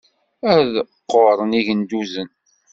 [0.53, 0.73] Ad
[1.11, 2.29] ɣuren yigenduzen.